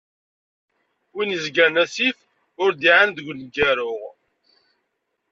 [1.13, 2.17] Win izegren asif,
[2.63, 3.91] ur d-iɛan deg uneggaru.